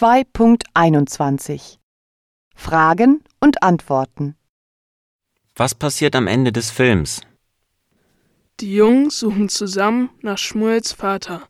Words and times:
2.21 0.00 1.78
Fragen 2.54 3.20
und 3.40 3.64
Antworten 3.64 4.36
Was 5.56 5.74
passiert 5.74 6.14
am 6.14 6.28
Ende 6.28 6.52
des 6.52 6.70
Films? 6.70 7.22
Die 8.60 8.76
Jungen 8.76 9.10
suchen 9.10 9.48
zusammen 9.48 10.10
nach 10.22 10.38
Schmuels 10.38 10.92
Vater. 10.92 11.48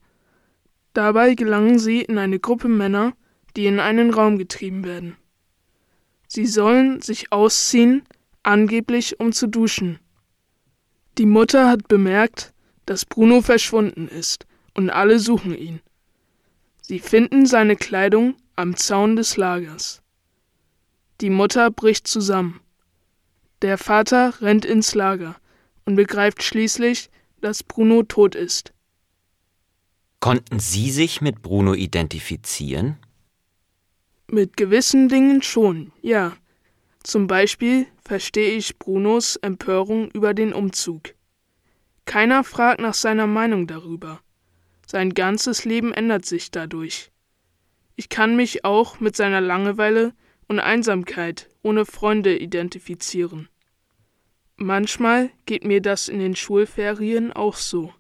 Dabei 0.95 1.35
gelangen 1.35 1.79
sie 1.79 2.01
in 2.01 2.17
eine 2.17 2.39
Gruppe 2.39 2.69
Männer, 2.69 3.13
die 3.55 3.67
in 3.67 3.81
einen 3.81 4.15
Raum 4.15 4.39
getrieben 4.39 4.83
werden. 4.83 5.19
Sie 6.27 6.47
sollen 6.47 7.03
sich 7.03 7.31
ausziehen, 7.31 8.03
angeblich 8.43 9.21
um 9.21 9.33
zu 9.33 9.47
duschen. 9.47 9.99
Die 11.19 11.27
Mutter 11.27 11.69
hat 11.69 11.87
bemerkt, 11.87 12.55
dass 12.87 13.05
Bruno 13.05 13.43
verschwunden 13.43 14.09
ist, 14.09 14.47
und 14.73 14.89
alle 14.89 15.19
suchen 15.19 15.55
ihn. 15.55 15.83
Sie 16.89 17.01
finden 17.01 17.45
seine 17.45 17.77
Kleidung 17.77 18.37
am 18.57 18.75
Zaun 18.75 19.15
des 19.15 19.37
Lagers. 19.37 20.01
Die 21.21 21.29
Mutter 21.29 21.71
bricht 21.71 22.09
zusammen. 22.09 22.61
Der 23.61 23.77
Vater 23.77 24.41
rennt 24.41 24.65
ins 24.65 24.95
Lager 24.95 25.37
und 25.85 25.97
begreift 25.97 26.43
schließlich, 26.43 27.11
dass 27.43 27.63
Bruno 27.63 28.05
tot 28.05 28.35
ist. 28.35 28.73
Konnten 30.21 30.61
Sie 30.61 30.91
sich 30.91 31.21
mit 31.21 31.43
Bruno 31.43 31.75
identifizieren? 31.75 32.97
Mit 34.27 34.57
gewissen 34.57 35.11
Dingen 35.11 35.43
schon, 35.43 35.93
ja. 36.01 36.39
Zum 37.03 37.27
Beispiel 37.27 37.87
verstehe 38.03 38.53
ich 38.57 38.79
Brunos 38.79 39.37
Empörung 39.37 40.11
über 40.13 40.33
den 40.33 40.55
Umzug. 40.55 41.15
Keiner 42.07 42.45
fragt 42.45 42.81
nach 42.81 42.95
seiner 42.95 43.27
Meinung 43.27 43.67
darüber. 43.67 44.23
Sein 44.91 45.13
ganzes 45.13 45.67
Leben 45.67 45.93
ändert 45.93 46.25
sich 46.25 46.51
dadurch. 46.51 47.11
Ich 47.95 48.09
kann 48.09 48.37
mich 48.37 48.65
auch 48.65 49.01
mit 49.01 49.17
seiner 49.17 49.43
Langeweile 49.43 50.15
und 50.47 50.61
Einsamkeit 50.61 51.51
ohne 51.63 51.85
Freunde 51.85 52.39
identifizieren. 52.39 53.51
Manchmal 54.57 55.29
geht 55.45 55.63
mir 55.63 55.83
das 55.83 56.09
in 56.09 56.21
den 56.21 56.35
Schulferien 56.35 57.35
auch 57.35 57.57
so. 57.57 57.93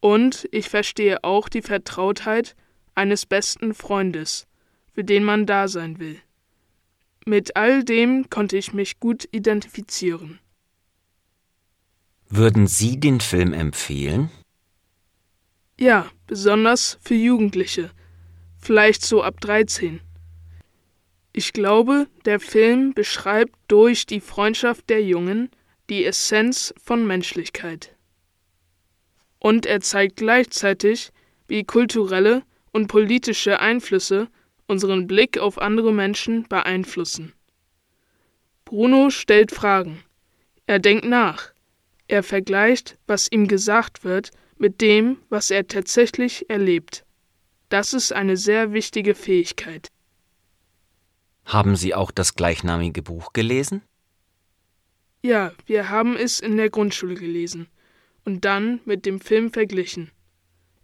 Und 0.00 0.46
ich 0.52 0.68
verstehe 0.68 1.24
auch 1.24 1.48
die 1.48 1.62
Vertrautheit 1.62 2.54
eines 2.94 3.24
besten 3.24 3.72
Freundes, 3.72 4.46
für 4.92 5.04
den 5.04 5.24
man 5.24 5.46
da 5.46 5.68
sein 5.68 5.98
will. 5.98 6.20
Mit 7.24 7.56
all 7.56 7.82
dem 7.82 8.28
konnte 8.28 8.58
ich 8.58 8.74
mich 8.74 9.00
gut 9.00 9.26
identifizieren. 9.32 10.38
Würden 12.28 12.66
Sie 12.66 13.00
den 13.00 13.20
Film 13.20 13.54
empfehlen? 13.54 14.30
Ja, 15.80 16.10
besonders 16.26 16.98
für 17.00 17.14
Jugendliche, 17.14 17.92
vielleicht 18.60 19.06
so 19.06 19.22
ab 19.22 19.40
13. 19.40 20.00
Ich 21.32 21.52
glaube, 21.52 22.08
der 22.24 22.40
Film 22.40 22.94
beschreibt 22.94 23.54
durch 23.68 24.04
die 24.04 24.18
Freundschaft 24.18 24.90
der 24.90 25.04
Jungen 25.04 25.50
die 25.88 26.04
Essenz 26.04 26.74
von 26.82 27.06
Menschlichkeit. 27.06 27.94
Und 29.38 29.66
er 29.66 29.80
zeigt 29.80 30.16
gleichzeitig, 30.16 31.12
wie 31.46 31.62
kulturelle 31.62 32.42
und 32.72 32.88
politische 32.88 33.60
Einflüsse 33.60 34.26
unseren 34.66 35.06
Blick 35.06 35.38
auf 35.38 35.58
andere 35.58 35.92
Menschen 35.92 36.42
beeinflussen. 36.48 37.34
Bruno 38.64 39.10
stellt 39.10 39.52
Fragen. 39.52 40.02
Er 40.66 40.80
denkt 40.80 41.04
nach. 41.04 41.52
Er 42.08 42.22
vergleicht, 42.22 42.98
was 43.06 43.30
ihm 43.30 43.48
gesagt 43.48 44.02
wird, 44.02 44.30
mit 44.56 44.80
dem, 44.80 45.18
was 45.28 45.50
er 45.50 45.66
tatsächlich 45.68 46.48
erlebt. 46.50 47.04
Das 47.68 47.92
ist 47.92 48.12
eine 48.12 48.36
sehr 48.36 48.72
wichtige 48.72 49.14
Fähigkeit. 49.14 49.88
Haben 51.44 51.76
Sie 51.76 51.94
auch 51.94 52.10
das 52.10 52.34
gleichnamige 52.34 53.02
Buch 53.02 53.32
gelesen? 53.32 53.82
Ja, 55.22 55.52
wir 55.66 55.90
haben 55.90 56.16
es 56.16 56.40
in 56.40 56.56
der 56.56 56.70
Grundschule 56.70 57.14
gelesen 57.14 57.68
und 58.24 58.44
dann 58.44 58.80
mit 58.84 59.04
dem 59.04 59.20
Film 59.20 59.52
verglichen. 59.52 60.10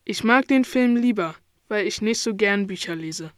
Ich 0.04 0.24
mag 0.24 0.48
den 0.48 0.64
Film 0.64 0.96
lieber, 0.96 1.34
weil 1.68 1.86
ich 1.86 2.02
nicht 2.02 2.20
so 2.20 2.34
gern 2.34 2.66
Bücher 2.66 2.94
lese. 2.94 3.32